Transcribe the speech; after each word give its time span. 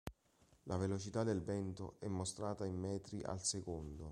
La 0.63 0.77
velocità 0.77 1.21
del 1.21 1.43
vento 1.43 1.97
è 1.99 2.07
mostrata 2.07 2.65
in 2.65 2.75
metri 2.75 3.21
al 3.21 3.39
secondo. 3.43 4.09